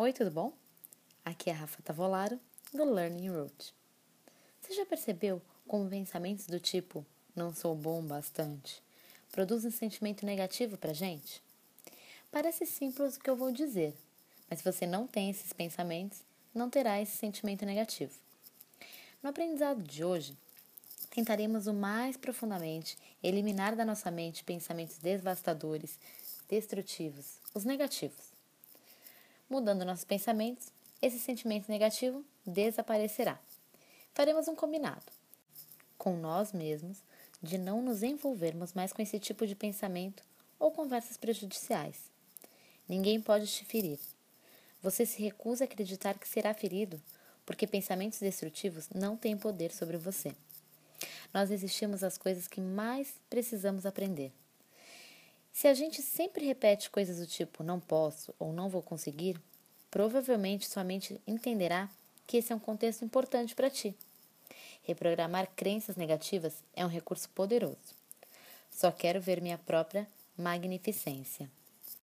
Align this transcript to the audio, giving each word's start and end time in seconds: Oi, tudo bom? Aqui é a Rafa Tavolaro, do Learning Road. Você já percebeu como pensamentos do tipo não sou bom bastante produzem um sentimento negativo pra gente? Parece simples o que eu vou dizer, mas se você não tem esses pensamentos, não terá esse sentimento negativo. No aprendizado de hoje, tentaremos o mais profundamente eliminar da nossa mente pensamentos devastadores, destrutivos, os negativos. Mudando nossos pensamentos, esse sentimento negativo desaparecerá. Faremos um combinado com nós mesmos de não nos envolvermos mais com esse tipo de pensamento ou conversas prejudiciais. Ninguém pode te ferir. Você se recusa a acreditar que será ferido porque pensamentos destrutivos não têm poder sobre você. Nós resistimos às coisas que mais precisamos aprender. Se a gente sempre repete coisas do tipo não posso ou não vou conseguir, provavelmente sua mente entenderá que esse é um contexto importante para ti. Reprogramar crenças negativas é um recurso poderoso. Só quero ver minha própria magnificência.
Oi, 0.00 0.12
tudo 0.12 0.30
bom? 0.30 0.52
Aqui 1.24 1.50
é 1.50 1.52
a 1.52 1.56
Rafa 1.56 1.82
Tavolaro, 1.82 2.38
do 2.72 2.84
Learning 2.84 3.30
Road. 3.30 3.74
Você 4.60 4.72
já 4.72 4.86
percebeu 4.86 5.42
como 5.66 5.90
pensamentos 5.90 6.46
do 6.46 6.60
tipo 6.60 7.04
não 7.34 7.52
sou 7.52 7.74
bom 7.74 8.00
bastante 8.00 8.80
produzem 9.32 9.70
um 9.70 9.72
sentimento 9.72 10.24
negativo 10.24 10.78
pra 10.78 10.92
gente? 10.92 11.42
Parece 12.30 12.64
simples 12.64 13.16
o 13.16 13.20
que 13.20 13.28
eu 13.28 13.34
vou 13.34 13.50
dizer, 13.50 13.92
mas 14.48 14.60
se 14.60 14.64
você 14.64 14.86
não 14.86 15.04
tem 15.04 15.30
esses 15.30 15.52
pensamentos, 15.52 16.20
não 16.54 16.70
terá 16.70 17.02
esse 17.02 17.16
sentimento 17.16 17.66
negativo. 17.66 18.14
No 19.20 19.30
aprendizado 19.30 19.82
de 19.82 20.04
hoje, 20.04 20.38
tentaremos 21.10 21.66
o 21.66 21.74
mais 21.74 22.16
profundamente 22.16 22.96
eliminar 23.20 23.74
da 23.74 23.84
nossa 23.84 24.12
mente 24.12 24.44
pensamentos 24.44 24.96
devastadores, 24.98 25.98
destrutivos, 26.48 27.40
os 27.52 27.64
negativos. 27.64 28.37
Mudando 29.48 29.84
nossos 29.84 30.04
pensamentos, 30.04 30.68
esse 31.00 31.18
sentimento 31.18 31.70
negativo 31.70 32.24
desaparecerá. 32.44 33.38
Faremos 34.12 34.48
um 34.48 34.54
combinado 34.54 35.06
com 35.96 36.16
nós 36.16 36.52
mesmos 36.52 37.02
de 37.42 37.56
não 37.56 37.80
nos 37.80 38.02
envolvermos 38.02 38.72
mais 38.72 38.92
com 38.92 39.00
esse 39.00 39.18
tipo 39.18 39.46
de 39.46 39.54
pensamento 39.54 40.22
ou 40.58 40.70
conversas 40.70 41.16
prejudiciais. 41.16 42.10
Ninguém 42.88 43.20
pode 43.20 43.46
te 43.46 43.64
ferir. 43.64 43.98
Você 44.82 45.06
se 45.06 45.22
recusa 45.22 45.64
a 45.64 45.66
acreditar 45.66 46.18
que 46.18 46.28
será 46.28 46.52
ferido 46.52 47.00
porque 47.46 47.66
pensamentos 47.66 48.18
destrutivos 48.18 48.88
não 48.94 49.16
têm 49.16 49.36
poder 49.36 49.72
sobre 49.72 49.96
você. 49.96 50.34
Nós 51.32 51.48
resistimos 51.48 52.04
às 52.04 52.18
coisas 52.18 52.46
que 52.46 52.60
mais 52.60 53.14
precisamos 53.30 53.86
aprender. 53.86 54.32
Se 55.58 55.66
a 55.66 55.74
gente 55.74 56.00
sempre 56.02 56.46
repete 56.46 56.88
coisas 56.88 57.18
do 57.18 57.26
tipo 57.26 57.64
não 57.64 57.80
posso 57.80 58.32
ou 58.38 58.52
não 58.52 58.68
vou 58.68 58.80
conseguir, 58.80 59.40
provavelmente 59.90 60.68
sua 60.68 60.84
mente 60.84 61.20
entenderá 61.26 61.90
que 62.28 62.36
esse 62.36 62.52
é 62.52 62.54
um 62.54 62.60
contexto 62.60 63.04
importante 63.04 63.56
para 63.56 63.68
ti. 63.68 63.92
Reprogramar 64.84 65.48
crenças 65.56 65.96
negativas 65.96 66.62
é 66.76 66.86
um 66.86 66.88
recurso 66.88 67.28
poderoso. 67.30 67.96
Só 68.70 68.92
quero 68.92 69.20
ver 69.20 69.42
minha 69.42 69.58
própria 69.58 70.06
magnificência. 70.36 71.50